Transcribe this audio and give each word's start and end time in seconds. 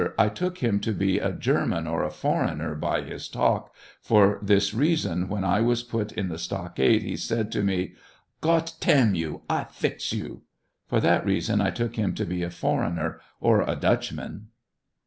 I 0.17 0.29
took 0.29 0.63
him 0.63 0.79
to 0.79 0.93
be 0.93 1.19
a 1.19 1.31
German 1.31 1.85
or 1.85 2.03
a 2.03 2.09
foreigner 2.09 2.73
by 2.73 3.01
his 3.03 3.27
talk, 3.27 3.71
for 4.01 4.39
this 4.41 4.73
reason, 4.73 5.27
when 5.29 5.43
I 5.43 5.61
was 5.61 5.83
put 5.83 6.17
III 6.17 6.23
the 6.23 6.39
stocks 6.39 6.79
he 6.79 7.15
said 7.15 7.51
to 7.51 7.61
me," 7.61 7.93
Gott 8.41 8.77
tam 8.79 9.13
you, 9.13 9.43
I 9.47 9.65
fix 9.65 10.11
you." 10.11 10.41
For 10.87 10.99
that 11.01 11.23
reason 11.23 11.61
I 11.61 11.69
took 11.69 11.97
him 11.97 12.15
to 12.15 12.25
be 12.25 12.41
a 12.41 12.49
foreigner, 12.49 13.21
or 13.39 13.61
a 13.61 13.75
Dutchman. 13.75 14.47